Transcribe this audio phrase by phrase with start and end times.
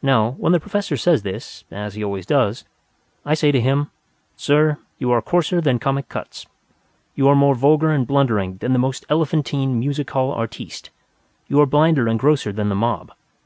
[0.00, 2.64] Now, when the Professor says this (as he always does),
[3.26, 3.90] I say to him,
[4.34, 6.46] "Sir, you are coarser than Comic Cuts.
[7.14, 10.88] You are more vulgar and blundering than the most elephantine music hall artiste.
[11.48, 13.12] You are blinder and grosser than the mob.